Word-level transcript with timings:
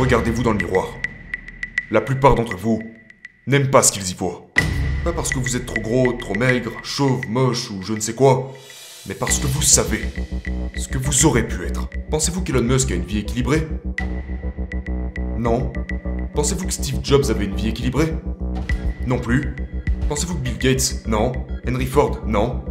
regardez-vous 0.00 0.42
dans 0.42 0.52
le 0.52 0.56
miroir. 0.56 0.88
La 1.90 2.00
plupart 2.00 2.34
d'entre 2.34 2.56
vous 2.56 2.82
n'aiment 3.46 3.70
pas 3.70 3.82
ce 3.82 3.92
qu'ils 3.92 4.10
y 4.10 4.14
voient. 4.14 4.46
Pas 5.04 5.12
parce 5.12 5.30
que 5.30 5.38
vous 5.38 5.56
êtes 5.56 5.66
trop 5.66 5.80
gros, 5.80 6.12
trop 6.14 6.34
maigre, 6.34 6.72
chauve, 6.82 7.20
moche 7.28 7.70
ou 7.70 7.82
je 7.82 7.92
ne 7.92 8.00
sais 8.00 8.14
quoi, 8.14 8.52
mais 9.06 9.14
parce 9.14 9.38
que 9.38 9.46
vous 9.46 9.60
savez 9.60 10.00
ce 10.74 10.88
que 10.88 10.96
vous 10.96 11.26
aurez 11.26 11.46
pu 11.46 11.66
être. 11.66 11.90
Pensez-vous 12.10 12.40
qu'Elon 12.40 12.62
Musk 12.62 12.90
a 12.90 12.94
une 12.94 13.04
vie 13.04 13.18
équilibrée? 13.18 13.66
Non. 15.38 15.70
Pensez-vous 16.34 16.66
que 16.66 16.72
Steve 16.72 17.00
Jobs 17.02 17.26
avait 17.28 17.44
une 17.44 17.56
vie 17.56 17.68
équilibrée? 17.68 18.14
Non 19.06 19.18
plus. 19.18 19.54
Pensez-vous 20.08 20.34
que 20.36 20.40
Bill 20.40 20.58
Gates? 20.58 21.06
Non. 21.06 21.32
Henry 21.68 21.86
Ford? 21.86 22.22
Non. 22.26 22.64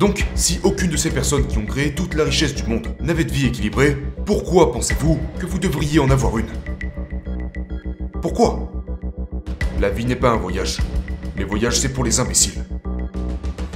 Donc, 0.00 0.24
si 0.34 0.58
aucune 0.62 0.90
de 0.90 0.96
ces 0.96 1.10
personnes 1.10 1.46
qui 1.46 1.58
ont 1.58 1.66
créé 1.66 1.94
toute 1.94 2.14
la 2.14 2.24
richesse 2.24 2.54
du 2.54 2.62
monde 2.62 2.88
n'avait 3.00 3.24
de 3.24 3.30
vie 3.30 3.48
équilibrée, 3.48 3.98
pourquoi 4.24 4.72
pensez-vous 4.72 5.20
que 5.38 5.44
vous 5.44 5.58
devriez 5.58 5.98
en 5.98 6.08
avoir 6.08 6.38
une? 6.38 6.48
Pourquoi? 8.22 8.72
La 9.78 9.90
vie 9.90 10.06
n'est 10.06 10.16
pas 10.16 10.30
un 10.30 10.38
voyage. 10.38 10.78
Les 11.36 11.44
voyages, 11.44 11.78
c'est 11.78 11.90
pour 11.90 12.02
les 12.02 12.18
imbéciles. 12.18 12.64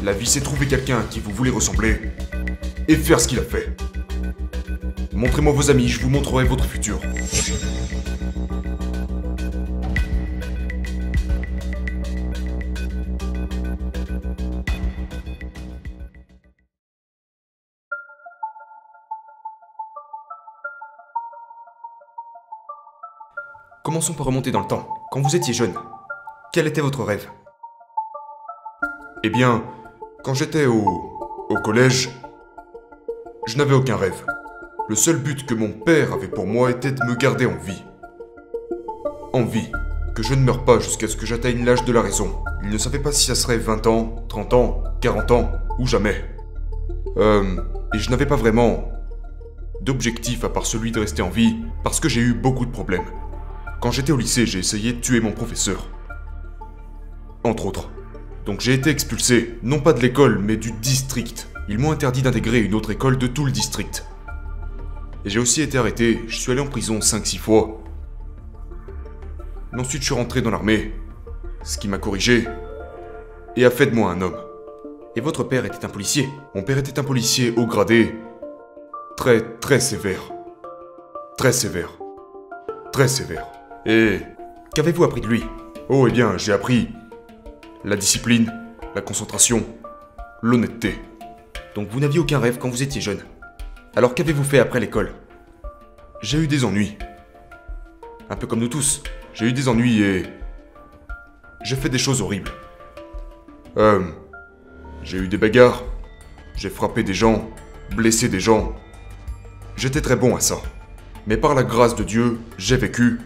La 0.03 0.15
vie, 0.15 0.25
c'est 0.25 0.41
trouver 0.41 0.67
quelqu'un 0.67 1.01
à 1.01 1.03
qui 1.03 1.21
vous 1.21 1.31
voulez 1.31 1.51
ressembler 1.51 2.01
et 2.89 2.97
faire 2.97 3.21
ce 3.21 3.29
qu'il 3.29 3.39
a 3.39 3.43
fait. 3.43 3.77
Montrez-moi 5.13 5.53
vos 5.53 5.71
amis, 5.71 5.89
je 5.89 6.01
vous 6.01 6.09
montrerai 6.09 6.45
votre 6.45 6.65
futur. 6.65 7.03
Commençons 23.85 24.15
par 24.15 24.25
remonter 24.25 24.51
dans 24.51 24.61
le 24.61 24.67
temps. 24.67 24.89
Quand 25.11 25.21
vous 25.21 25.37
étiez 25.37 25.53
jeune, 25.53 25.75
quel 26.55 26.67
était 26.67 26.81
votre 26.81 27.05
rêve? 27.05 27.29
Eh 29.23 29.29
bien, 29.29 29.63
quand 30.25 30.33
j'étais 30.33 30.65
au, 30.65 31.19
au 31.51 31.55
collège, 31.63 32.09
je 33.47 33.59
n'avais 33.59 33.75
aucun 33.75 33.97
rêve. 33.97 34.25
Le 34.89 34.95
seul 34.95 35.19
but 35.19 35.45
que 35.45 35.53
mon 35.53 35.69
père 35.69 36.15
avait 36.15 36.29
pour 36.29 36.47
moi 36.47 36.71
était 36.71 36.93
de 36.93 37.05
me 37.05 37.15
garder 37.15 37.45
en 37.45 37.59
vie. 37.59 37.85
En 39.35 39.45
vie. 39.45 39.71
Que 40.15 40.23
je 40.23 40.33
ne 40.33 40.41
meure 40.41 40.65
pas 40.65 40.79
jusqu'à 40.79 41.07
ce 41.07 41.17
que 41.19 41.27
j'atteigne 41.27 41.63
l'âge 41.63 41.85
de 41.85 41.93
la 41.93 42.01
raison. 42.01 42.43
Il 42.63 42.71
ne 42.71 42.79
savait 42.79 43.01
pas 43.01 43.13
si 43.13 43.27
ça 43.27 43.35
serait 43.35 43.59
20 43.59 43.87
ans, 43.87 44.25
30 44.31 44.55
ans, 44.55 44.83
40 45.03 45.31
ans, 45.31 45.53
ou 45.79 45.87
jamais. 45.87 46.25
Euh, 47.19 47.61
et 47.93 47.99
je 47.99 48.09
n'avais 48.09 48.25
pas 48.25 48.37
vraiment 48.37 48.89
d'objectif 49.83 50.43
à 50.43 50.49
part 50.49 50.65
celui 50.65 50.91
de 50.91 51.01
rester 51.01 51.21
en 51.21 51.29
vie, 51.29 51.59
parce 51.83 52.01
que 52.01 52.09
j'ai 52.09 52.23
eu 52.23 52.33
beaucoup 52.33 52.65
de 52.65 52.71
problèmes. 52.71 53.05
Quand 53.85 53.91
j'étais 53.91 54.13
au 54.13 54.17
lycée, 54.17 54.47
j'ai 54.47 54.61
essayé 54.61 54.95
de 54.95 55.01
tuer 55.03 55.21
mon 55.21 55.33
professeur. 55.33 55.91
Entre 57.43 57.67
autres. 57.67 57.91
Donc 58.47 58.61
j'ai 58.61 58.73
été 58.73 58.89
expulsé, 58.89 59.59
non 59.63 59.79
pas 59.79 59.93
de 59.93 60.01
l'école, 60.01 60.39
mais 60.39 60.57
du 60.57 60.73
district. 60.73 61.51
Ils 61.69 61.79
m'ont 61.79 61.93
interdit 61.93 62.23
d'intégrer 62.23 62.61
une 62.61 62.73
autre 62.73 62.93
école 62.93 63.19
de 63.19 63.27
tout 63.27 63.45
le 63.45 63.53
district. 63.53 64.07
Et 65.27 65.29
j'ai 65.29 65.39
aussi 65.39 65.61
été 65.61 65.77
arrêté, 65.77 66.23
je 66.29 66.35
suis 66.35 66.51
allé 66.51 66.63
en 66.63 66.67
prison 66.67 67.01
5-6 67.01 67.37
fois. 67.37 67.83
Mais 69.75 69.83
ensuite 69.83 70.01
je 70.01 70.07
suis 70.07 70.15
rentré 70.15 70.41
dans 70.41 70.51
l'armée, 70.51 70.95
ce 71.63 71.77
qui 71.77 71.87
m'a 71.87 71.99
corrigé 71.99 72.49
et 73.55 73.67
a 73.67 73.71
fait 73.71 73.89
de 73.89 73.95
moi 73.95 74.13
un 74.13 74.23
homme. 74.23 74.39
Et 75.15 75.21
votre 75.21 75.45
père 75.45 75.67
était 75.67 75.85
un 75.85 75.91
policier 75.91 76.27
Mon 76.55 76.63
père 76.63 76.79
était 76.79 76.99
un 76.99 77.05
policier 77.05 77.53
haut 77.55 77.67
gradé, 77.67 78.15
très 79.19 79.43
très 79.59 79.79
sévère. 79.79 80.33
Très 81.37 81.53
sévère. 81.53 81.99
Très 82.91 83.09
sévère. 83.09 83.54
Et 83.87 84.21
qu'avez-vous 84.75 85.05
appris 85.05 85.21
de 85.21 85.27
lui? 85.27 85.45
Oh, 85.89 86.07
eh 86.09 86.13
bien, 86.13 86.39
j'ai 86.39 86.53
appris 86.53 86.89
la 87.85 87.97
discipline, 87.97 88.53
la 88.95 89.03
concentration, 89.03 89.65
l'honnêteté. 90.43 90.99
Donc 91.75 91.89
vous 91.91 92.01
n'aviez 92.01 92.19
aucun 92.19 92.39
rêve 92.39 92.59
quand 92.59 92.71
vous 92.71 92.83
étiez 92.83 93.01
jeune? 93.01 93.21
Alors 93.95 94.15
qu'avez-vous 94.15 94.45
fait 94.45 94.59
après 94.59 94.81
l'école? 94.81 95.13
J'ai 96.23 96.39
eu 96.39 96.47
des 96.47 96.65
ennuis. 96.65 96.97
Un 98.31 98.37
peu 98.37 98.47
comme 98.47 98.61
nous 98.61 98.69
tous. 98.69 99.03
J'ai 99.35 99.47
eu 99.47 99.53
des 99.53 99.69
ennuis 99.69 100.03
et... 100.03 100.23
J'ai 101.63 101.77
fait 101.77 101.91
des 101.91 101.99
choses 101.99 102.23
horribles. 102.23 102.51
Euh... 103.77 104.03
J'ai 105.03 105.19
eu 105.19 105.29
des 105.29 105.37
bagarres. 105.37 105.83
J'ai 106.57 106.71
frappé 106.71 107.03
des 107.03 107.13
gens, 107.13 107.51
blessé 107.95 108.29
des 108.29 108.41
gens. 108.41 108.75
J'étais 109.77 110.01
très 110.01 110.17
bon 110.17 110.35
à 110.35 110.41
ça. 110.41 110.57
Mais 111.27 111.37
par 111.37 111.55
la 111.55 111.65
grâce 111.65 111.97
de 111.97 112.05
Dieu, 112.05 112.39
j'ai 112.57 112.79
vécu. 112.79 113.21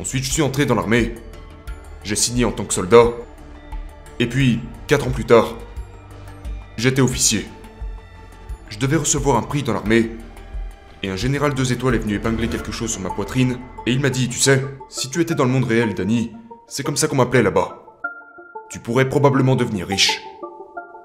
Ensuite, 0.00 0.24
je 0.24 0.30
suis 0.30 0.42
entré 0.42 0.66
dans 0.66 0.74
l'armée. 0.74 1.14
J'ai 2.04 2.16
signé 2.16 2.44
en 2.44 2.52
tant 2.52 2.64
que 2.64 2.74
soldat. 2.74 3.06
Et 4.18 4.26
puis, 4.26 4.60
quatre 4.86 5.06
ans 5.06 5.10
plus 5.10 5.24
tard, 5.24 5.54
j'étais 6.76 7.02
officier. 7.02 7.46
Je 8.68 8.78
devais 8.78 8.96
recevoir 8.96 9.36
un 9.36 9.42
prix 9.42 9.62
dans 9.62 9.72
l'armée. 9.72 10.10
Et 11.02 11.10
un 11.10 11.16
général 11.16 11.54
deux 11.54 11.72
étoiles 11.72 11.96
est 11.96 11.98
venu 11.98 12.14
épingler 12.14 12.48
quelque 12.48 12.72
chose 12.72 12.90
sur 12.90 13.00
ma 13.00 13.10
poitrine. 13.10 13.58
Et 13.86 13.92
il 13.92 14.00
m'a 14.00 14.10
dit, 14.10 14.28
tu 14.28 14.38
sais, 14.38 14.64
si 14.88 15.10
tu 15.10 15.20
étais 15.20 15.34
dans 15.34 15.44
le 15.44 15.50
monde 15.50 15.64
réel, 15.64 15.94
Danny, 15.94 16.32
c'est 16.68 16.82
comme 16.82 16.96
ça 16.96 17.08
qu'on 17.08 17.16
m'appelait 17.16 17.42
là-bas. 17.42 17.82
Tu 18.70 18.78
pourrais 18.78 19.08
probablement 19.08 19.56
devenir 19.56 19.86
riche. 19.86 20.22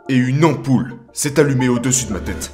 Et 0.09 0.15
une 0.15 0.45
ampoule 0.45 0.99
s'est 1.11 1.39
allumée 1.39 1.67
au-dessus 1.67 2.05
de 2.05 2.13
ma 2.13 2.19
tête. 2.19 2.53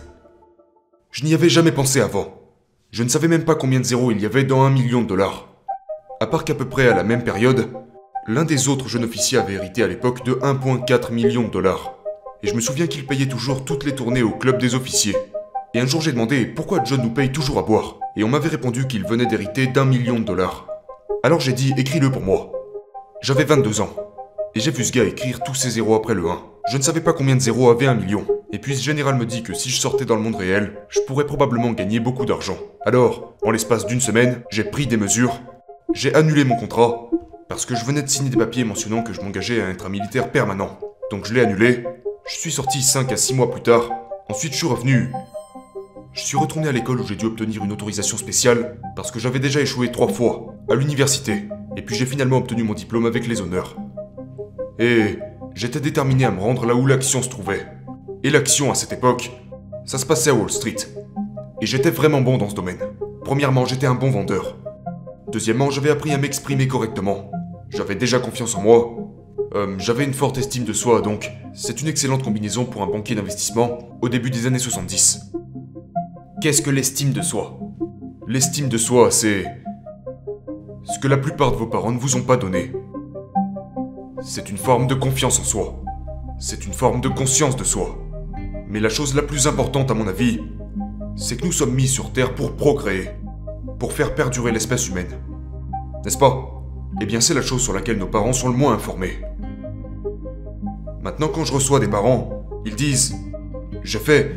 Je 1.12 1.24
n'y 1.24 1.36
avais 1.36 1.50
jamais 1.50 1.72
pensé 1.72 2.02
avant. 2.02 2.42
Je 2.90 3.04
ne 3.04 3.10
savais 3.10 3.28
même 3.28 3.46
pas 3.46 3.56
combien 3.56 3.80
de 3.80 3.86
zéros 3.86 4.12
il 4.12 4.20
y 4.20 4.26
avait 4.26 4.44
dans 4.44 4.64
un 4.64 4.72
million 4.72 5.02
de 5.04 5.08
dollars. 5.08 5.53
À 6.24 6.28
part 6.28 6.46
qu'à 6.46 6.56
peu 6.56 6.70
près 6.70 6.88
à 6.88 6.96
la 6.96 7.04
même 7.04 7.26
période, 7.26 7.68
l'un 8.28 8.46
des 8.46 8.70
autres 8.70 8.88
jeunes 8.88 9.04
officiers 9.04 9.40
avait 9.40 9.56
hérité 9.56 9.84
à 9.84 9.88
l'époque 9.88 10.24
de 10.24 10.36
1,4 10.36 11.12
million 11.12 11.44
de 11.44 11.50
dollars. 11.50 11.98
Et 12.42 12.48
je 12.48 12.56
me 12.56 12.62
souviens 12.62 12.88
qu'il 12.88 13.06
payait 13.06 13.28
toujours 13.28 13.66
toutes 13.66 13.84
les 13.84 13.94
tournées 13.94 14.24
au 14.24 14.32
club 14.32 14.58
des 14.58 14.74
officiers. 14.74 15.18
Et 15.74 15.82
un 15.82 15.86
jour 15.86 16.00
j'ai 16.00 16.14
demandé 16.14 16.46
pourquoi 16.46 16.82
John 16.86 17.02
nous 17.02 17.10
paye 17.10 17.34
toujours 17.34 17.60
à 17.60 17.64
boire. 17.64 18.00
Et 18.16 18.24
on 18.24 18.30
m'avait 18.30 18.48
répondu 18.48 18.88
qu'il 18.88 19.06
venait 19.06 19.26
d'hériter 19.26 19.68
d'un 19.68 19.84
million 19.84 20.18
de 20.18 20.24
dollars. 20.24 20.66
Alors 21.24 21.42
j'ai 21.42 21.52
dit 21.52 21.74
écris-le 21.76 22.10
pour 22.10 22.22
moi. 22.22 22.54
J'avais 23.22 23.44
22 23.44 23.82
ans. 23.82 23.94
Et 24.56 24.62
j'ai 24.62 24.72
vu 24.72 24.86
ce 24.86 24.94
gars 24.94 25.04
écrire 25.04 25.44
tous 25.44 25.56
ses 25.56 25.72
zéros 25.72 25.96
après 25.96 26.14
le 26.14 26.26
1. 26.30 26.42
Je 26.72 26.78
ne 26.78 26.84
savais 26.84 27.02
pas 27.02 27.12
combien 27.12 27.36
de 27.36 27.42
zéros 27.42 27.70
avait 27.70 27.88
un 27.88 27.96
million. 27.96 28.26
Et 28.54 28.60
puis 28.60 28.78
ce 28.78 28.82
général 28.82 29.16
me 29.18 29.26
dit 29.26 29.44
que 29.44 29.54
si 29.54 29.70
je 29.70 29.78
sortais 29.82 30.06
dans 30.06 30.16
le 30.16 30.22
monde 30.22 30.38
réel, 30.38 30.72
je 30.88 31.02
pourrais 31.02 31.26
probablement 31.26 31.74
gagner 31.74 32.00
beaucoup 32.00 32.24
d'argent. 32.24 32.58
Alors, 32.86 33.36
en 33.44 33.52
l'espace 33.52 33.86
d'une 33.86 34.00
semaine, 34.00 34.42
j'ai 34.52 34.64
pris 34.64 34.88
des 34.88 34.96
mesures. 34.96 35.42
J'ai 35.94 36.16
annulé 36.16 36.44
mon 36.44 36.56
contrat. 36.56 37.12
Parce 37.48 37.68
que 37.68 37.76
je 37.76 37.86
venais 37.86 38.02
de 38.02 38.10
signer 38.10 38.32
des 38.32 38.38
papiers 38.38 38.64
mentionnant 38.64 39.04
que 39.04 39.14
je 39.14 39.22
m'engageais 39.22 39.62
à 39.62 39.70
être 39.70 39.86
un 39.86 39.90
militaire 39.90 40.32
permanent. 40.32 40.80
Donc 41.12 41.26
je 41.26 41.36
l'ai 41.36 41.42
annulé. 41.42 41.84
Je 42.26 42.34
suis 42.36 42.52
sorti 42.52 42.82
5 42.82 43.12
à 43.12 43.18
6 43.18 43.36
mois 43.36 43.52
plus 43.52 43.62
tard. 43.62 43.92
Ensuite 44.28 44.54
je 44.54 44.58
suis 44.58 44.68
revenu. 44.68 45.12
Je 46.14 46.22
suis 46.22 46.36
retourné 46.36 46.68
à 46.68 46.72
l'école 46.72 47.00
où 47.00 47.06
j'ai 47.06 47.16
dû 47.16 47.26
obtenir 47.26 47.64
une 47.64 47.72
autorisation 47.72 48.18
spéciale 48.18 48.80
parce 48.96 49.12
que 49.12 49.20
j'avais 49.20 49.38
déjà 49.38 49.62
échoué 49.62 49.92
trois 49.92 50.08
fois 50.08 50.56
à 50.68 50.74
l'université. 50.74 51.44
Et 51.78 51.84
puis 51.84 51.96
j'ai 51.96 52.08
finalement 52.08 52.38
obtenu 52.38 52.64
mon 52.64 52.74
diplôme 52.74 53.06
avec 53.06 53.28
les 53.28 53.42
honneurs. 53.42 53.78
Et 54.80 55.20
j'étais 55.54 55.80
déterminé 55.80 56.26
à 56.26 56.32
me 56.32 56.42
rendre 56.42 56.66
là 56.66 56.74
où 56.74 56.88
l'action 56.88 57.22
se 57.22 57.30
trouvait. 57.30 57.68
Et 58.24 58.32
l'action 58.32 58.72
à 58.72 58.76
cette 58.76 58.94
époque, 58.94 59.32
ça 59.86 60.00
se 60.00 60.08
passait 60.08 60.32
à 60.32 60.34
Wall 60.34 60.50
Street. 60.50 60.78
Et 61.62 61.68
j'étais 61.68 61.92
vraiment 61.92 62.22
bon 62.22 62.40
dans 62.40 62.50
ce 62.50 62.56
domaine. 62.56 62.80
Premièrement, 63.24 63.66
j'étais 63.66 63.86
un 63.86 63.96
bon 63.96 64.10
vendeur. 64.10 64.58
Deuxièmement, 65.34 65.72
j'avais 65.72 65.90
appris 65.90 66.12
à 66.12 66.20
m'exprimer 66.20 66.68
correctement. 66.68 67.32
J'avais 67.72 67.96
déjà 67.96 68.20
confiance 68.20 68.54
en 68.54 68.62
moi. 68.62 68.96
Euh, 69.56 69.80
j'avais 69.80 70.04
une 70.04 70.14
forte 70.14 70.38
estime 70.38 70.64
de 70.64 70.74
soi, 70.74 71.02
donc 71.02 71.32
c'est 71.56 71.82
une 71.82 71.88
excellente 71.88 72.22
combinaison 72.22 72.66
pour 72.66 72.84
un 72.84 72.86
banquier 72.86 73.16
d'investissement 73.16 73.98
au 74.04 74.10
début 74.10 74.30
des 74.30 74.46
années 74.46 74.60
70. 74.60 75.32
Qu'est-ce 76.40 76.62
que 76.62 76.70
l'estime 76.70 77.14
de 77.14 77.24
soi? 77.24 77.60
L'estime 78.28 78.70
de 78.70 78.78
soi, 78.78 79.10
c'est 79.10 79.46
ce 80.84 81.00
que 81.00 81.08
la 81.08 81.18
plupart 81.18 81.52
de 81.52 81.56
vos 81.56 81.66
parents 81.66 81.92
ne 81.92 81.98
vous 81.98 82.16
ont 82.16 82.22
pas 82.22 82.38
donné. 82.38 82.72
C'est 84.22 84.52
une 84.52 84.58
forme 84.58 84.86
de 84.86 84.94
confiance 84.94 85.40
en 85.40 85.44
soi. 85.44 85.84
C'est 86.38 86.68
une 86.68 86.74
forme 86.74 87.02
de 87.02 87.10
conscience 87.10 87.56
de 87.56 87.64
soi. 87.64 87.98
Mais 88.68 88.80
la 88.80 88.90
chose 88.90 89.16
la 89.16 89.24
plus 89.24 89.48
importante 89.48 89.90
à 89.90 89.96
mon 89.96 90.08
avis, 90.08 90.42
c'est 91.16 91.38
que 91.38 91.46
nous 91.46 91.52
sommes 91.52 91.74
mis 91.74 91.88
sur 91.88 92.14
Terre 92.14 92.36
pour 92.36 92.56
procréer, 92.56 93.10
pour 93.84 93.92
faire 93.92 94.16
perdurer 94.16 94.54
l'espèce 94.54 94.88
humaine. 94.88 95.20
N'est-ce 96.06 96.18
pas? 96.18 96.64
Eh 97.02 97.06
bien 97.06 97.20
c'est 97.20 97.34
la 97.34 97.42
chose 97.42 97.62
sur 97.62 97.74
laquelle 97.74 97.98
nos 97.98 98.08
parents 98.08 98.32
sont 98.32 98.48
le 98.48 98.56
moins 98.56 98.74
informés. 98.74 99.20
Maintenant 101.02 101.28
quand 101.28 101.44
je 101.44 101.52
reçois 101.52 101.82
des 101.82 101.90
parents, 101.90 102.46
ils 102.64 102.78
disent⁇ 102.78 103.14
J'ai 103.84 104.00
fait... 104.00 104.36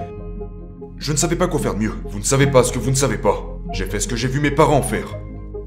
Je 0.98 1.12
ne 1.12 1.16
savais 1.16 1.37
pas 1.37 1.46
quoi 1.46 1.60
faire 1.60 1.75
de 1.75 1.78
mieux. 1.78 1.93
Vous 2.08 2.19
ne 2.19 2.25
savez 2.25 2.48
pas 2.48 2.64
ce 2.64 2.72
que 2.72 2.81
vous 2.81 2.90
ne 2.90 2.96
savez 2.96 3.19
pas. 3.19 3.37
J'ai 3.72 3.84
fait 3.84 4.00
ce 4.00 4.08
que 4.08 4.16
j'ai 4.16 4.26
vu 4.26 4.40
mes 4.40 4.50
parents 4.50 4.82
faire. 4.82 5.16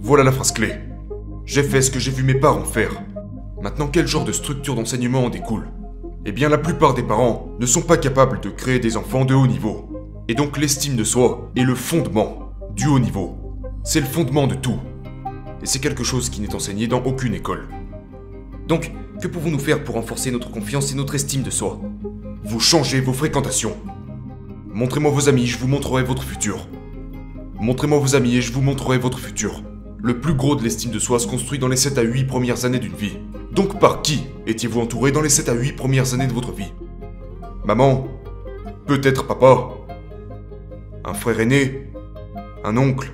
Voilà 0.01 0.25
la 0.25 0.33
phrase 0.33 0.51
clé. 0.51 0.73
J'ai 1.45 1.63
fait 1.63 1.81
ce 1.81 1.89
que 1.89 1.99
j'ai 1.99 2.11
vu 2.11 2.23
mes 2.23 2.35
parents 2.35 2.65
faire. 2.65 3.01
Maintenant, 3.61 3.87
quel 3.87 4.07
genre 4.07 4.25
de 4.25 4.33
structure 4.33 4.75
d'enseignement 4.75 5.23
en 5.23 5.29
découle? 5.29 5.69
Eh 6.25 6.33
bien, 6.33 6.49
la 6.49 6.57
plupart 6.57 6.95
des 6.95 7.03
parents 7.03 7.47
ne 7.57 7.65
sont 7.65 7.83
pas 7.83 7.95
capables 7.95 8.41
de 8.41 8.49
créer 8.49 8.79
des 8.79 8.97
enfants 8.97 9.23
de 9.23 9.35
haut 9.35 9.47
niveau. 9.47 9.87
Et 10.27 10.33
donc 10.33 10.57
l'estime 10.57 10.97
de 10.97 11.05
soi 11.05 11.49
est 11.55 11.63
le 11.63 11.75
fondement 11.75 12.51
du 12.75 12.87
haut 12.87 12.99
niveau. 12.99 13.38
C'est 13.91 14.01
le 14.01 14.06
fondement 14.06 14.45
de 14.45 14.53
tout. 14.53 14.77
Et 15.63 15.65
c'est 15.65 15.80
quelque 15.80 16.03
chose 16.03 16.30
qui 16.30 16.41
n'est 16.41 16.53
enseigné 16.53 16.86
dans 16.86 17.01
aucune 17.01 17.33
école. 17.33 17.68
Donc, 18.68 18.91
que 19.19 19.27
pouvons-nous 19.27 19.57
faire 19.57 19.83
pour 19.83 19.95
renforcer 19.95 20.30
notre 20.30 20.51
confiance 20.51 20.91
et 20.91 20.95
notre 20.95 21.15
estime 21.15 21.41
de 21.41 21.50
soi? 21.50 21.81
Vous 22.44 22.59
changez 22.59 23.01
vos 23.01 23.13
fréquentations. 23.13 23.75
Montrez-moi 24.68 25.09
vos 25.09 25.27
amis, 25.27 25.47
je 25.47 25.57
vous 25.57 25.68
montrerai 25.68 26.03
votre 26.03 26.21
futur. 26.21 26.68
Montrez-moi 27.59 27.97
vos 27.97 28.15
amis 28.15 28.36
et 28.36 28.44
je 28.44 28.53
vous 28.53 28.62
montrerai 28.62 29.00
votre 29.00 29.18
futur. 29.18 29.63
Le 29.97 30.19
plus 30.19 30.35
gros 30.35 30.56
de 30.56 30.62
l'estime 30.62 30.92
de 30.92 31.00
soi 31.00 31.18
se 31.18 31.25
construit 31.25 31.57
dans 31.57 31.68
les 31.68 31.75
7 31.75 31.97
à 31.97 32.03
8 32.03 32.25
premières 32.25 32.65
années 32.65 32.77
d'une 32.77 32.94
vie. 32.94 33.18
Donc 33.51 33.80
par 33.80 34.03
qui 34.03 34.21
étiez-vous 34.45 34.81
entouré 34.81 35.12
dans 35.12 35.21
les 35.24 35.30
7 35.30 35.50
à 35.50 35.53
8 35.53 35.71
premières 35.71 36.13
années 36.13 36.27
de 36.27 36.33
votre 36.33 36.51
vie? 36.51 36.74
Maman? 37.65 38.07
Peut-être 38.85 39.25
papa? 39.25 39.69
Un 41.06 41.15
frère 41.15 41.39
aîné? 41.39 41.89
Un 42.63 42.77
oncle? 42.77 43.13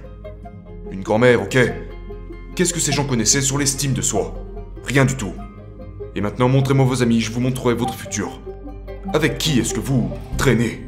Une 0.92 1.02
grand-mère, 1.02 1.42
ok 1.42 1.58
Qu'est-ce 2.56 2.74
que 2.74 2.80
ces 2.80 2.92
gens 2.92 3.06
connaissaient 3.06 3.42
sur 3.42 3.58
l'estime 3.58 3.94
de 3.94 4.02
soi? 4.02 4.34
Rien 4.86 5.04
du 5.06 5.18
tout. 5.18 5.34
Et 6.16 6.22
maintenant 6.22 6.48
montrez-moi 6.48 6.86
vos 6.86 7.04
amis, 7.04 7.20
je 7.20 7.32
vous 7.32 7.42
montrerai 7.42 7.74
votre 7.74 7.94
futur. 7.94 8.40
Avec 9.14 9.38
qui 9.38 9.60
est-ce 9.60 9.74
que 9.74 9.80
vous 9.80 10.10
traînez? 10.38 10.82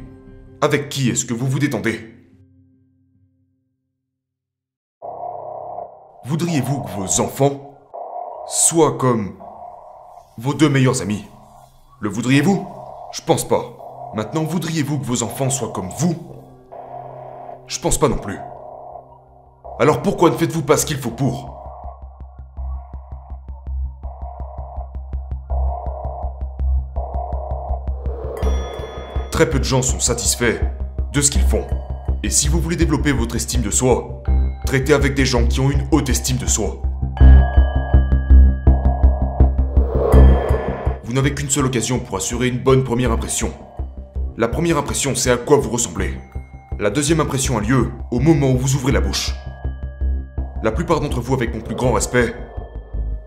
Avec 0.62 0.90
qui 0.90 1.10
est-ce 1.10 1.26
que 1.26 1.34
vous 1.34 1.48
vous 1.48 1.60
détendez? 1.60 2.00
Voudriez-vous 6.26 6.82
que 6.82 6.90
vos 6.92 7.22
enfants 7.22 7.78
soient 8.48 8.98
comme 8.98 9.36
vos 10.38 10.54
deux 10.54 10.70
meilleurs 10.70 11.02
amis? 11.02 11.26
Le 12.00 12.10
voudriez-vous? 12.10 12.68
Je 13.12 13.22
pense 13.22 13.48
pas. 13.48 14.12
Maintenant, 14.14 14.44
voudriez-vous 14.44 15.00
que 15.00 15.06
vos 15.06 15.24
enfants 15.24 15.50
soient 15.50 15.72
comme 15.72 15.90
vous? 15.98 16.16
Je 17.68 17.80
pense 17.80 17.98
pas 17.98 18.08
non 18.08 18.18
plus. 18.18 18.38
Alors 19.80 20.02
pourquoi 20.02 20.32
ne 20.32 20.36
faites-vous 20.36 20.64
pas 20.64 20.76
ce 20.76 20.88
qu'il 20.88 20.98
faut 20.98 21.12
pour? 21.12 21.54
Très 29.32 29.48
peu 29.48 29.60
de 29.60 29.64
gens 29.64 29.84
sont 29.84 30.00
satisfaits 30.00 30.62
de 31.14 31.22
ce 31.22 31.30
qu'ils 31.30 31.44
font. 31.44 31.64
Et 32.24 32.32
si 32.32 32.48
vous 32.48 32.60
voulez 32.60 32.76
développer 32.76 33.12
votre 33.12 33.36
estime 33.36 33.62
de 33.62 33.70
soi, 33.70 34.24
traitez 34.66 34.94
avec 34.94 35.14
des 35.14 35.28
gens 35.28 35.46
qui 35.46 35.60
ont 35.60 35.70
une 35.70 35.88
haute 35.92 36.10
estime 36.10 36.38
de 36.38 36.48
soi. 36.48 36.82
Vous 41.04 41.14
n'avez 41.14 41.36
qu'une 41.36 41.52
seule 41.52 41.68
occasion 41.68 42.00
pour 42.00 42.18
assurer 42.18 42.48
une 42.48 42.64
bonne 42.64 42.84
première 42.84 43.12
impression. 43.12 43.54
La 44.38 44.48
première 44.48 44.80
impression, 44.80 45.14
c'est 45.14 45.30
à 45.30 45.38
quoi 45.38 45.58
vous 45.58 45.70
ressemblez. 45.70 46.18
La 46.80 46.90
deuxième 46.90 47.20
impression 47.20 47.60
a 47.60 47.62
lieu 47.62 47.92
au 48.10 48.20
moment 48.20 48.50
où 48.50 48.58
vous 48.58 48.74
ouvrez 48.74 48.92
la 48.92 49.02
bouche. 49.02 49.36
La 50.68 50.74
plupart 50.74 51.00
d'entre 51.00 51.22
vous, 51.22 51.34
avec 51.34 51.56
mon 51.56 51.62
plus 51.62 51.76
grand 51.76 51.94
respect, 51.94 52.36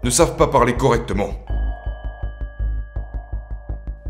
ne 0.04 0.10
savent 0.10 0.36
pas 0.36 0.48
parler 0.48 0.74
correctement. 0.74 1.30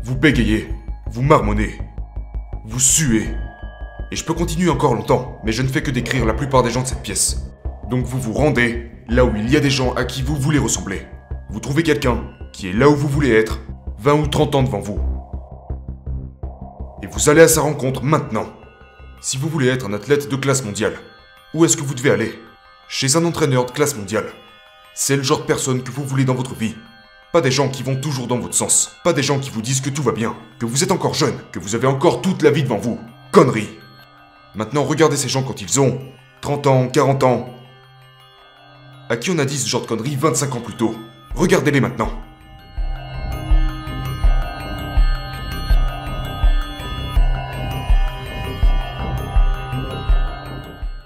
Vous 0.03 0.17
bégayez, 0.17 0.67
vous 1.09 1.21
marmonnez, 1.21 1.79
vous 2.65 2.81
suez. 2.81 3.29
Et 4.11 4.17
je 4.17 4.25
peux 4.25 4.33
continuer 4.33 4.69
encore 4.69 4.95
longtemps, 4.95 5.39
mais 5.45 5.53
je 5.53 5.61
ne 5.61 5.69
fais 5.69 5.81
que 5.81 5.91
décrire 5.91 6.25
la 6.25 6.33
plupart 6.33 6.61
des 6.61 6.71
gens 6.71 6.81
de 6.81 6.87
cette 6.87 7.03
pièce. 7.03 7.41
Donc 7.89 8.03
vous 8.03 8.19
vous 8.19 8.33
rendez 8.33 8.91
là 9.07 9.23
où 9.23 9.33
il 9.33 9.49
y 9.49 9.55
a 9.55 9.61
des 9.61 9.69
gens 9.69 9.93
à 9.93 10.03
qui 10.03 10.23
vous 10.23 10.35
voulez 10.35 10.59
ressembler. 10.59 11.07
Vous 11.51 11.61
trouvez 11.61 11.83
quelqu'un 11.83 12.25
qui 12.51 12.67
est 12.67 12.73
là 12.73 12.89
où 12.89 12.95
vous 12.97 13.07
voulez 13.07 13.31
être, 13.31 13.61
20 13.99 14.13
ou 14.15 14.27
30 14.27 14.55
ans 14.55 14.63
devant 14.63 14.81
vous. 14.81 14.99
Et 17.01 17.07
vous 17.07 17.29
allez 17.29 17.43
à 17.43 17.47
sa 17.47 17.61
rencontre 17.61 18.03
maintenant. 18.03 18.47
Si 19.21 19.37
vous 19.37 19.47
voulez 19.47 19.69
être 19.69 19.85
un 19.85 19.93
athlète 19.93 20.27
de 20.27 20.35
classe 20.35 20.65
mondiale, 20.65 20.97
où 21.53 21.63
est-ce 21.63 21.77
que 21.77 21.83
vous 21.83 21.95
devez 21.95 22.11
aller? 22.11 22.33
Chez 22.93 23.15
un 23.15 23.23
entraîneur 23.23 23.65
de 23.65 23.71
classe 23.71 23.95
mondiale. 23.95 24.25
C'est 24.93 25.15
le 25.15 25.23
genre 25.23 25.39
de 25.39 25.45
personne 25.45 25.81
que 25.81 25.91
vous 25.91 26.03
voulez 26.03 26.25
dans 26.25 26.35
votre 26.35 26.55
vie. 26.55 26.75
Pas 27.31 27.39
des 27.39 27.49
gens 27.49 27.69
qui 27.69 27.83
vont 27.83 27.95
toujours 27.95 28.27
dans 28.27 28.37
votre 28.37 28.53
sens. 28.53 28.97
Pas 29.05 29.13
des 29.13 29.23
gens 29.23 29.39
qui 29.39 29.49
vous 29.49 29.61
disent 29.61 29.79
que 29.79 29.89
tout 29.89 30.03
va 30.03 30.11
bien, 30.11 30.35
que 30.59 30.65
vous 30.65 30.83
êtes 30.83 30.91
encore 30.91 31.13
jeune, 31.13 31.39
que 31.53 31.59
vous 31.59 31.73
avez 31.73 31.87
encore 31.87 32.21
toute 32.21 32.41
la 32.41 32.51
vie 32.51 32.63
devant 32.63 32.77
vous. 32.77 32.99
Conneries. 33.31 33.69
Maintenant, 34.55 34.83
regardez 34.83 35.15
ces 35.15 35.29
gens 35.29 35.41
quand 35.41 35.61
ils 35.61 35.79
ont 35.79 36.01
30 36.41 36.67
ans, 36.67 36.87
40 36.89 37.23
ans. 37.23 37.49
À 39.07 39.15
qui 39.15 39.31
on 39.31 39.39
a 39.39 39.45
dit 39.45 39.57
ce 39.57 39.69
genre 39.69 39.83
de 39.83 39.87
conneries 39.87 40.17
25 40.17 40.53
ans 40.53 40.59
plus 40.59 40.75
tôt 40.75 40.93
Regardez-les 41.33 41.79
maintenant. 41.79 42.11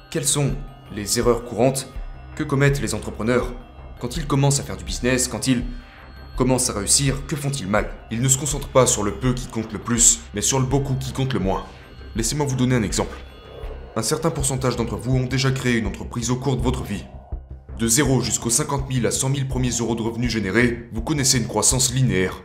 Quelles 0.09 0.25
sont 0.25 0.55
les 0.95 1.19
erreurs 1.19 1.43
courantes 1.43 1.89
que 2.35 2.43
commettent 2.43 2.81
les 2.81 2.95
entrepreneurs 2.95 3.51
quand 3.99 4.17
ils 4.17 4.25
commencent 4.25 4.59
à 4.59 4.63
faire 4.63 4.77
du 4.77 4.85
business, 4.85 5.27
quand 5.27 5.47
ils 5.47 5.63
commencent 6.37 6.69
à 6.69 6.73
réussir, 6.73 7.25
que 7.27 7.35
font-ils 7.35 7.67
mal? 7.67 7.89
Ils 8.11 8.21
ne 8.21 8.27
se 8.29 8.37
concentrent 8.37 8.69
pas 8.69 8.87
sur 8.87 9.03
le 9.03 9.13
peu 9.13 9.33
qui 9.33 9.47
compte 9.47 9.71
le 9.73 9.79
plus, 9.79 10.21
mais 10.33 10.41
sur 10.41 10.59
le 10.59 10.65
beaucoup 10.65 10.95
qui 10.95 11.11
compte 11.11 11.33
le 11.33 11.39
moins. 11.39 11.63
Laissez-moi 12.15 12.45
vous 12.45 12.55
donner 12.55 12.75
un 12.75 12.83
exemple. 12.83 13.17
Un 13.95 14.01
certain 14.01 14.31
pourcentage 14.31 14.75
d'entre 14.75 14.95
vous 14.95 15.15
ont 15.15 15.25
déjà 15.25 15.51
créé 15.51 15.77
une 15.77 15.87
entreprise 15.87 16.31
au 16.31 16.35
cours 16.35 16.57
de 16.57 16.61
votre 16.61 16.83
vie. 16.83 17.05
De 17.77 17.87
0 17.87 18.21
jusqu'aux 18.21 18.49
50 18.49 18.91
000 18.91 19.05
à 19.05 19.11
100 19.11 19.35
000 19.35 19.47
premiers 19.47 19.71
euros 19.71 19.95
de 19.95 20.01
revenus 20.01 20.31
générés, 20.31 20.89
vous 20.93 21.01
connaissez 21.01 21.37
une 21.37 21.47
croissance 21.47 21.93
linéaire. 21.93 22.41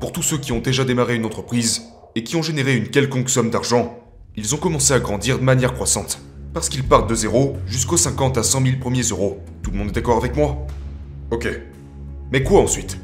Pour 0.00 0.12
tous 0.12 0.22
ceux 0.22 0.38
qui 0.38 0.52
ont 0.52 0.60
déjà 0.60 0.84
démarré 0.84 1.14
une 1.14 1.24
entreprise 1.24 1.82
et 2.14 2.24
qui 2.24 2.36
ont 2.36 2.42
généré 2.42 2.76
une 2.76 2.88
quelconque 2.88 3.30
somme 3.30 3.50
d'argent, 3.50 3.98
ils 4.36 4.54
ont 4.54 4.58
commencé 4.58 4.92
à 4.92 5.00
grandir 5.00 5.38
de 5.38 5.44
manière 5.44 5.72
croissante. 5.74 6.20
Parce 6.54 6.68
qu'ils 6.68 6.84
partent 6.84 7.10
de 7.10 7.16
0 7.16 7.56
jusqu'aux 7.66 7.96
50 7.96 8.38
à 8.38 8.44
100 8.44 8.62
000 8.62 8.76
premiers 8.78 9.02
euros. 9.02 9.40
Tout 9.60 9.72
le 9.72 9.76
monde 9.76 9.88
est 9.88 9.92
d'accord 9.92 10.16
avec 10.16 10.36
moi? 10.36 10.66
Ok. 11.32 11.48
Mais 12.30 12.44
quoi 12.44 12.62
ensuite? 12.62 12.96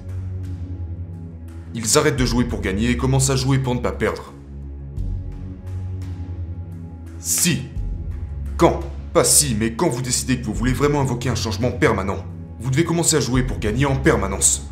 Ils 1.74 1.98
arrêtent 1.98 2.16
de 2.16 2.24
jouer 2.24 2.44
pour 2.44 2.60
gagner 2.60 2.90
et 2.90 2.96
commencent 2.96 3.30
à 3.30 3.36
jouer 3.36 3.58
pour 3.58 3.74
ne 3.74 3.80
pas 3.80 3.90
perdre. 3.90 4.32
Si. 7.18 7.62
Quand? 8.56 8.80
Pas 9.12 9.24
si, 9.24 9.56
mais 9.58 9.72
quand 9.72 9.88
vous 9.88 10.02
décidez 10.02 10.40
que 10.40 10.46
vous 10.46 10.54
voulez 10.54 10.72
vraiment 10.72 11.00
invoquer 11.00 11.28
un 11.28 11.34
changement 11.34 11.72
permanent, 11.72 12.24
vous 12.60 12.70
devez 12.70 12.84
commencer 12.84 13.16
à 13.16 13.20
jouer 13.20 13.42
pour 13.42 13.58
gagner 13.58 13.84
en 13.84 13.96
permanence. 13.96 14.68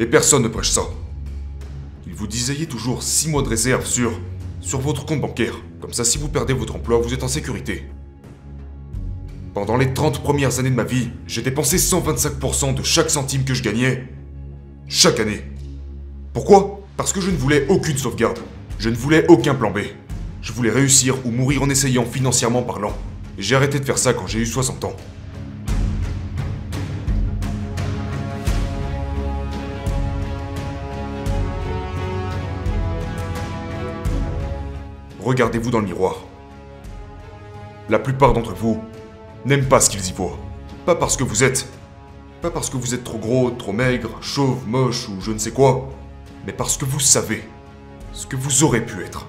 Et 0.00 0.06
personne 0.06 0.42
ne 0.42 0.48
prêche 0.48 0.70
ça. 0.70 0.82
Il 2.08 2.14
vous 2.14 2.26
disait 2.26 2.66
toujours 2.66 3.04
6 3.04 3.28
mois 3.28 3.42
de 3.42 3.48
réserve 3.48 3.86
sur, 3.86 4.10
sur 4.64 4.80
votre 4.80 5.04
compte 5.04 5.20
bancaire. 5.20 5.54
Comme 5.80 5.92
ça, 5.92 6.04
si 6.04 6.18
vous 6.18 6.28
perdez 6.28 6.54
votre 6.54 6.74
emploi, 6.74 6.98
vous 6.98 7.12
êtes 7.12 7.22
en 7.22 7.28
sécurité. 7.28 7.86
Pendant 9.52 9.76
les 9.76 9.92
30 9.92 10.22
premières 10.22 10.58
années 10.58 10.70
de 10.70 10.74
ma 10.74 10.84
vie, 10.84 11.10
j'ai 11.26 11.42
dépensé 11.42 11.76
125% 11.76 12.74
de 12.74 12.82
chaque 12.82 13.10
centime 13.10 13.44
que 13.44 13.54
je 13.54 13.62
gagnais. 13.62 14.08
Chaque 14.88 15.20
année. 15.20 15.42
Pourquoi? 16.32 16.80
Parce 16.96 17.12
que 17.12 17.20
je 17.20 17.30
ne 17.30 17.36
voulais 17.36 17.66
aucune 17.68 17.98
sauvegarde. 17.98 18.38
Je 18.78 18.88
ne 18.88 18.96
voulais 18.96 19.26
aucun 19.28 19.54
plan 19.54 19.70
B. 19.70 19.80
Je 20.42 20.52
voulais 20.52 20.70
réussir 20.70 21.24
ou 21.24 21.30
mourir 21.30 21.62
en 21.62 21.68
essayant 21.68 22.04
financièrement 22.04 22.62
parlant. 22.62 22.96
J'ai 23.38 23.56
arrêté 23.56 23.78
de 23.78 23.84
faire 23.84 23.98
ça 23.98 24.14
quand 24.14 24.26
j'ai 24.26 24.40
eu 24.40 24.46
60 24.46 24.84
ans. 24.84 24.96
Regardez-vous 35.24 35.70
dans 35.70 35.80
le 35.80 35.86
miroir. 35.86 36.16
La 37.88 37.98
plupart 37.98 38.34
d'entre 38.34 38.52
vous 38.52 38.84
n'aiment 39.46 39.64
pas 39.64 39.80
ce 39.80 39.88
qu'ils 39.88 40.06
y 40.06 40.12
voient. 40.12 40.38
Pas 40.84 40.94
parce 40.94 41.16
que 41.16 41.24
vous 41.24 41.42
êtes. 41.42 41.66
Pas 42.42 42.50
parce 42.50 42.68
que 42.68 42.76
vous 42.76 42.92
êtes 42.92 43.04
trop 43.04 43.16
gros, 43.16 43.50
trop 43.50 43.72
maigre, 43.72 44.18
chauve, 44.20 44.68
moche 44.68 45.08
ou 45.08 45.22
je 45.22 45.32
ne 45.32 45.38
sais 45.38 45.52
quoi. 45.52 45.88
Mais 46.44 46.52
parce 46.52 46.76
que 46.76 46.84
vous 46.84 47.00
savez 47.00 47.42
ce 48.12 48.26
que 48.26 48.36
vous 48.36 48.64
aurez 48.64 48.84
pu 48.84 49.02
être. 49.02 49.26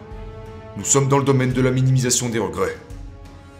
Nous 0.75 0.83
sommes 0.83 1.07
dans 1.07 1.17
le 1.17 1.23
domaine 1.23 1.53
de 1.53 1.61
la 1.61 1.71
minimisation 1.71 2.27
des 2.27 2.39
regrets. 2.39 2.75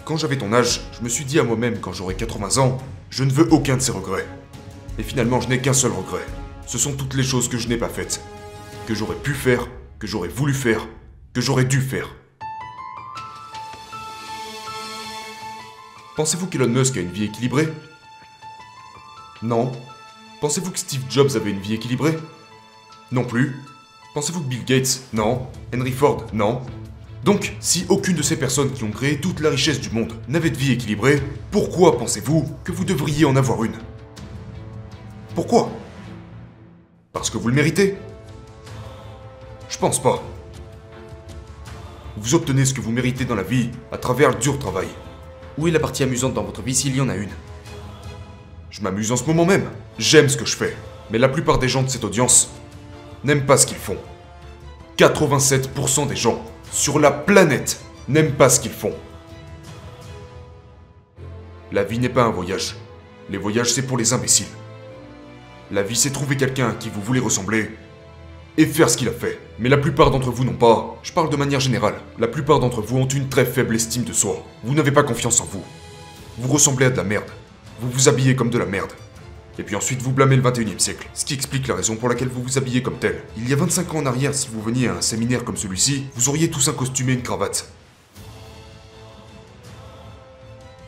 Quand 0.03 0.17
j'avais 0.17 0.37
ton 0.37 0.51
âge, 0.51 0.81
je 0.91 1.05
me 1.05 1.09
suis 1.09 1.23
dit 1.23 1.39
à 1.39 1.43
moi-même 1.45 1.79
quand 1.79 1.93
j'aurai 1.93 2.15
80 2.15 2.61
ans, 2.61 2.79
je 3.11 3.23
ne 3.23 3.31
veux 3.31 3.47
aucun 3.53 3.77
de 3.77 3.81
ces 3.81 3.93
regrets. 3.93 4.27
Et 4.99 5.03
finalement, 5.03 5.39
je 5.39 5.47
n'ai 5.47 5.59
qu'un 5.59 5.71
seul 5.71 5.93
regret. 5.93 6.25
Ce 6.67 6.77
sont 6.77 6.97
toutes 6.97 7.13
les 7.13 7.23
choses 7.23 7.47
que 7.47 7.57
je 7.57 7.69
n'ai 7.69 7.77
pas 7.77 7.87
faites. 7.87 8.19
Que 8.87 8.93
j'aurais 8.93 9.15
pu 9.15 9.33
faire, 9.33 9.69
que 9.99 10.05
j'aurais 10.05 10.27
voulu 10.27 10.53
faire, 10.53 10.85
que 11.33 11.39
j'aurais 11.39 11.63
dû 11.63 11.79
faire. 11.79 12.09
Pensez-vous 16.15 16.47
qu'Elon 16.47 16.69
Musk 16.69 16.95
a 16.95 17.01
une 17.01 17.11
vie 17.11 17.25
équilibrée? 17.25 17.67
Non. 19.41 19.69
Pensez-vous 20.39 20.71
que 20.71 20.79
Steve 20.79 21.03
Jobs 21.09 21.35
avait 21.35 21.51
une 21.51 21.59
vie 21.59 21.73
équilibrée? 21.73 22.17
Non 23.11 23.25
plus. 23.25 23.59
Pensez-vous 24.13 24.39
que 24.39 24.47
Bill 24.47 24.63
Gates? 24.63 25.01
Non. 25.11 25.47
Henry 25.73 25.91
Ford? 25.91 26.25
Non. 26.31 26.61
Donc, 27.25 27.57
si 27.59 27.85
aucune 27.89 28.15
de 28.15 28.21
ces 28.21 28.37
personnes 28.37 28.71
qui 28.71 28.85
ont 28.85 28.91
créé 28.91 29.19
toute 29.19 29.41
la 29.41 29.49
richesse 29.49 29.81
du 29.81 29.89
monde 29.89 30.13
n'avait 30.29 30.51
de 30.51 30.57
vie 30.57 30.71
équilibrée, 30.71 31.21
pourquoi 31.51 31.97
pensez-vous 31.97 32.49
que 32.63 32.71
vous 32.71 32.85
devriez 32.85 33.25
en 33.25 33.35
avoir 33.35 33.65
une? 33.65 33.75
Pourquoi? 35.33 35.69
Parce 37.11 37.29
que 37.29 37.37
vous 37.37 37.49
le 37.49 37.55
méritez 37.55 37.97
Je 39.67 39.77
pense 39.77 40.01
pas. 40.01 40.23
Vous 42.15 42.35
obtenez 42.35 42.63
ce 42.63 42.73
que 42.73 42.79
vous 42.79 42.91
méritez 42.91 43.25
dans 43.25 43.35
la 43.35 43.43
vie 43.43 43.69
à 43.91 43.97
travers 43.97 44.29
le 44.29 44.35
dur 44.35 44.57
travail. 44.57 44.87
Où 45.57 45.67
est 45.67 45.71
la 45.71 45.79
partie 45.79 46.03
amusante 46.03 46.33
dans 46.33 46.43
votre 46.43 46.61
vie 46.61 46.75
s'il 46.75 46.95
y 46.95 47.01
en 47.01 47.09
a 47.09 47.15
une 47.15 47.29
Je 48.69 48.81
m'amuse 48.81 49.11
en 49.11 49.15
ce 49.15 49.23
moment 49.23 49.45
même. 49.45 49.69
J'aime 49.97 50.27
ce 50.27 50.37
que 50.37 50.45
je 50.45 50.55
fais. 50.55 50.75
Mais 51.11 51.17
la 51.17 51.29
plupart 51.29 51.59
des 51.59 51.69
gens 51.69 51.83
de 51.83 51.89
cette 51.89 52.03
audience 52.03 52.49
n'aiment 53.23 53.45
pas 53.45 53.57
ce 53.57 53.65
qu'ils 53.65 53.77
font. 53.77 53.97
87% 54.97 56.07
des 56.07 56.15
gens 56.15 56.41
sur 56.71 56.99
la 56.99 57.11
planète 57.11 57.79
n'aiment 58.07 58.33
pas 58.33 58.49
ce 58.49 58.59
qu'ils 58.59 58.71
font. 58.71 58.93
La 61.71 61.83
vie 61.83 61.99
n'est 61.99 62.09
pas 62.09 62.23
un 62.23 62.31
voyage. 62.31 62.75
Les 63.29 63.37
voyages, 63.37 63.73
c'est 63.73 63.81
pour 63.81 63.97
les 63.97 64.13
imbéciles. 64.13 64.45
La 65.71 65.83
vie, 65.83 65.95
c'est 65.95 66.11
trouver 66.11 66.37
quelqu'un 66.37 66.69
à 66.69 66.73
qui 66.73 66.89
vous 66.89 67.01
voulez 67.01 67.19
ressembler 67.19 67.71
et 68.57 68.65
faire 68.65 68.89
ce 68.89 68.97
qu'il 68.97 69.07
a 69.09 69.11
fait. 69.11 69.39
Mais 69.59 69.69
la 69.69 69.77
plupart 69.77 70.11
d'entre 70.11 70.31
vous 70.31 70.45
n'ont 70.45 70.53
pas. 70.53 70.97
Je 71.03 71.11
parle 71.11 71.29
de 71.29 71.35
manière 71.35 71.59
générale. 71.59 71.95
La 72.19 72.27
plupart 72.27 72.59
d'entre 72.59 72.81
vous 72.81 72.97
ont 72.97 73.07
une 73.07 73.29
très 73.29 73.45
faible 73.45 73.75
estime 73.75 74.03
de 74.03 74.13
soi. 74.13 74.45
Vous 74.63 74.73
n'avez 74.73 74.91
pas 74.91 75.03
confiance 75.03 75.41
en 75.41 75.45
vous. 75.45 75.63
Vous 76.37 76.51
ressemblez 76.51 76.85
à 76.85 76.89
de 76.89 76.97
la 76.97 77.03
merde. 77.03 77.29
Vous 77.79 77.89
vous 77.89 78.09
habillez 78.09 78.35
comme 78.35 78.49
de 78.49 78.57
la 78.57 78.65
merde. 78.65 78.91
Et 79.57 79.63
puis 79.63 79.75
ensuite 79.75 80.01
vous 80.01 80.11
blâmez 80.11 80.35
le 80.35 80.41
21e 80.41 80.79
siècle. 80.79 81.07
Ce 81.13 81.25
qui 81.25 81.33
explique 81.33 81.67
la 81.67 81.75
raison 81.75 81.95
pour 81.95 82.09
laquelle 82.09 82.27
vous 82.27 82.43
vous 82.43 82.57
habillez 82.57 82.81
comme 82.81 82.97
tel. 82.97 83.23
Il 83.37 83.49
y 83.49 83.53
a 83.53 83.55
25 83.55 83.93
ans 83.93 83.99
en 83.99 84.05
arrière, 84.05 84.33
si 84.33 84.49
vous 84.51 84.61
veniez 84.61 84.87
à 84.87 84.95
un 84.95 85.01
séminaire 85.01 85.43
comme 85.43 85.57
celui-ci, 85.57 86.05
vous 86.15 86.29
auriez 86.29 86.49
tous 86.49 86.67
un 86.67 86.73
costume 86.73 87.09
et 87.09 87.13
une 87.13 87.23
cravate. 87.23 87.69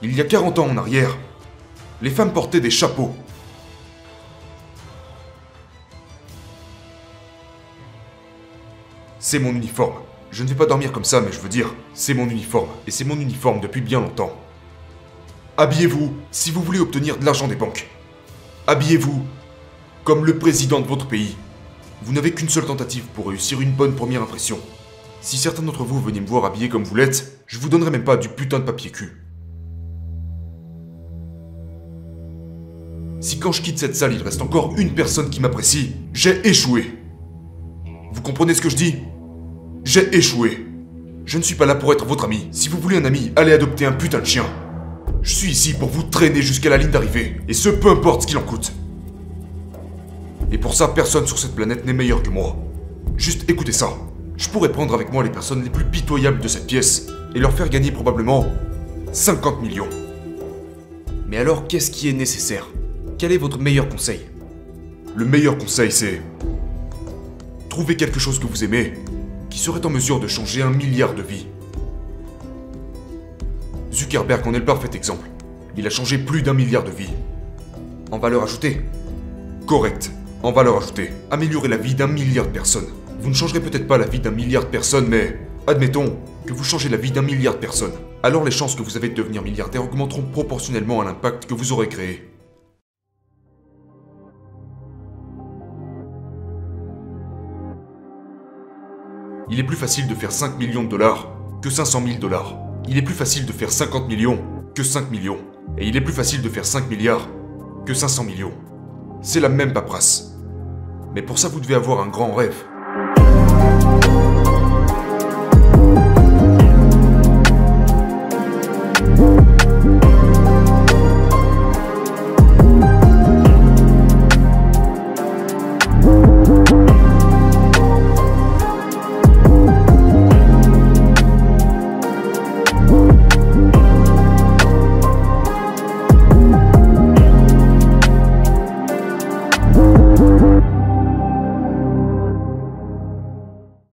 Il 0.02 0.16
y 0.16 0.22
a 0.22 0.26
40 0.26 0.60
ans 0.60 0.68
en 0.68 0.78
arrière, 0.78 1.18
les 2.02 2.12
femmes 2.12 2.34
portaient 2.34 2.60
des 2.60 2.70
chapeaux. 2.70 3.16
C'est 9.30 9.40
mon 9.40 9.54
uniforme. 9.54 9.96
Je 10.32 10.42
ne 10.42 10.48
vais 10.48 10.56
pas 10.56 10.68
dormir 10.68 10.94
comme 10.94 11.04
ça, 11.04 11.20
mais 11.20 11.34
je 11.34 11.42
veux 11.42 11.50
dire, 11.50 11.76
c'est 11.94 12.14
mon 12.14 12.30
uniforme. 12.30 12.70
Et 12.88 12.92
c'est 12.92 13.04
mon 13.04 13.20
uniforme 13.20 13.60
depuis 13.60 13.82
bien 13.82 14.00
longtemps. 14.00 14.32
Habillez-vous 15.58 16.14
si 16.32 16.50
vous 16.50 16.62
voulez 16.62 16.80
obtenir 16.80 17.18
de 17.18 17.26
l'argent 17.26 17.50
des 17.50 17.58
banques. 17.58 17.90
Habillez-vous 18.68 19.22
comme 20.06 20.26
le 20.26 20.38
président 20.38 20.80
de 20.80 20.88
votre 20.88 21.10
pays. 21.10 21.36
Vous 22.04 22.14
n'avez 22.14 22.32
qu'une 22.32 22.48
seule 22.48 22.68
tentative 22.68 23.04
pour 23.16 23.28
réussir 23.28 23.60
une 23.60 23.74
bonne 23.74 23.96
première 23.96 24.22
impression. 24.22 24.60
Si 25.20 25.36
certains 25.36 25.64
d'entre 25.64 25.84
vous 25.84 26.00
veniez 26.00 26.22
me 26.22 26.26
voir 26.26 26.46
habillé 26.46 26.70
comme 26.70 26.86
vous 26.86 26.96
l'êtes, 26.96 27.44
je 27.48 27.60
vous 27.60 27.68
donnerai 27.68 27.92
même 27.92 28.06
pas 28.06 28.16
du 28.16 28.30
putain 28.30 28.60
de 28.60 28.64
papier 28.64 28.92
cul. 28.92 29.26
Si 33.20 33.40
quand 33.40 33.52
je 33.52 33.62
quitte 33.62 33.80
cette 33.80 33.98
salle, 33.98 34.14
il 34.14 34.24
reste 34.24 34.42
encore 34.42 34.76
une 34.78 34.94
personne 34.96 35.30
qui 35.30 35.42
m'apprécie, 35.42 35.98
j'ai 36.14 36.48
échoué. 36.48 36.98
Vous 38.14 38.22
comprenez 38.22 38.54
ce 38.54 38.62
que 38.62 38.70
je 38.70 38.78
dis? 38.78 38.96
J'ai 39.88 40.14
échoué. 40.14 40.68
Je 41.26 41.38
ne 41.38 41.44
suis 41.44 41.56
pas 41.56 41.66
là 41.66 41.74
pour 41.74 41.94
être 41.94 42.04
votre 42.06 42.26
ami. 42.26 42.50
Si 42.52 42.68
vous 42.68 42.78
voulez 42.78 42.98
un 42.98 43.06
ami, 43.06 43.32
allez 43.38 43.54
adopter 43.54 43.86
un 43.86 43.94
putain 43.94 44.20
de 44.20 44.26
chien. 44.26 44.44
Je 45.22 45.34
suis 45.34 45.50
ici 45.50 45.76
pour 45.76 45.88
vous 45.88 46.04
traîner 46.04 46.42
jusqu'à 46.42 46.70
la 46.70 46.76
ligne 46.76 46.92
d'arrivée, 46.92 47.38
et 47.48 47.54
ce 47.54 47.70
peu 47.70 47.90
importe 47.90 48.24
ce 48.24 48.28
qu'il 48.28 48.38
en 48.38 48.42
coûte. 48.42 48.74
Et 50.52 50.58
pour 50.58 50.74
ça, 50.74 50.90
personne 50.90 51.26
sur 51.26 51.40
cette 51.40 51.56
planète 51.56 51.86
n'est 51.86 51.94
meilleur 51.94 52.22
que 52.22 52.30
moi. 52.30 52.58
Juste 53.16 53.50
écoutez 53.50 53.72
ça. 53.72 53.94
Je 54.36 54.50
pourrais 54.50 54.74
prendre 54.74 54.94
avec 54.94 55.14
moi 55.14 55.24
les 55.24 55.30
personnes 55.30 55.64
les 55.64 55.70
plus 55.70 55.86
pitoyables 55.86 56.42
de 56.42 56.50
cette 56.50 56.68
pièce 56.68 57.08
et 57.34 57.40
leur 57.40 57.54
faire 57.54 57.70
gagner 57.70 57.92
probablement 57.92 58.46
50 59.14 59.62
millions. 59.62 59.88
Mais 61.30 61.38
alors, 61.38 61.66
qu'est-ce 61.66 61.92
qui 61.92 62.10
est 62.10 62.14
nécessaire? 62.14 62.68
Quel 63.18 63.32
est 63.32 63.38
votre 63.38 63.58
meilleur 63.58 63.88
conseil? 63.88 64.20
Le 65.16 65.24
meilleur 65.24 65.58
conseil, 65.58 65.94
c'est 65.94 66.22
trouver 67.70 67.96
quelque 67.96 68.20
chose 68.20 68.38
que 68.38 68.48
vous 68.48 68.66
aimez 68.66 68.92
qui 69.50 69.60
serait 69.60 69.86
en 69.86 69.90
mesure 69.90 70.20
de 70.20 70.28
changer 70.28 70.62
un 70.62 70.70
milliard 70.70 71.14
de 71.14 71.22
vies. 71.22 71.48
Zuckerberg 73.92 74.48
en 74.48 74.54
est 74.54 74.60
le 74.60 74.66
parfait 74.66 74.90
exemple. 74.94 75.28
Il 75.76 75.86
a 75.88 75.90
changé 75.90 76.18
plus 76.18 76.42
d'un 76.42 76.54
milliard 76.54 76.84
de 76.84 76.92
vies. 76.92 77.14
En 78.12 78.20
valeur 78.20 78.44
ajoutée 78.44 78.82
Correct. 79.66 80.12
En 80.44 80.52
valeur 80.52 80.78
ajoutée. 80.78 81.12
Améliorer 81.32 81.68
la 81.68 81.78
vie 81.78 81.96
d'un 81.96 82.08
milliard 82.08 82.46
de 82.46 82.52
personnes. 82.52 82.88
Vous 83.20 83.30
ne 83.30 83.36
changerez 83.36 83.60
peut-être 83.60 83.88
pas 83.88 83.98
la 83.98 84.06
vie 84.06 84.20
d'un 84.20 84.32
milliard 84.32 84.64
de 84.64 84.70
personnes, 84.70 85.08
mais 85.08 85.38
admettons 85.66 86.18
que 86.46 86.54
vous 86.54 86.64
changez 86.64 86.90
la 86.90 86.98
vie 86.98 87.12
d'un 87.12 87.22
milliard 87.22 87.56
de 87.56 87.60
personnes. 87.60 87.94
Alors 88.24 88.44
les 88.44 88.52
chances 88.52 88.76
que 88.76 88.84
vous 88.84 88.98
avez 88.98 89.10
de 89.10 89.16
devenir 89.16 89.42
milliardaire 89.42 89.84
augmenteront 89.84 90.22
proportionnellement 90.22 91.02
à 91.02 91.06
l'impact 91.06 91.46
que 91.48 91.54
vous 91.54 91.72
aurez 91.72 91.90
créé. 91.90 92.37
Il 99.50 99.60
est 99.62 99.64
plus 99.64 99.78
facile 99.78 100.08
de 100.08 100.16
faire 100.16 100.34
5 100.34 100.58
millions 100.58 100.84
de 100.84 100.90
dollars 100.90 101.30
que 101.62 101.70
500 101.70 102.04
000 102.06 102.20
dollars. 102.20 102.58
Il 102.90 102.98
est 102.98 103.02
plus 103.02 103.14
facile 103.14 103.46
de 103.46 103.54
faire 103.54 103.72
50 103.72 104.10
millions 104.10 104.40
que 104.76 104.84
5 104.84 105.10
millions. 105.10 105.38
Et 105.78 105.88
il 105.88 105.96
est 105.96 106.02
plus 106.02 106.14
facile 106.14 106.42
de 106.42 106.50
faire 106.50 106.66
5 106.66 106.90
milliards 106.90 107.30
que 107.86 107.94
500 107.94 108.26
millions. 108.26 108.52
C'est 109.22 109.40
la 109.40 109.48
même 109.48 109.72
paperasse. 109.72 110.36
Mais 111.16 111.22
pour 111.22 111.40
ça, 111.40 111.48
vous 111.48 111.62
devez 111.62 111.76
avoir 111.76 112.02
un 112.02 112.08
grand 112.08 112.34
rêve. 112.34 112.62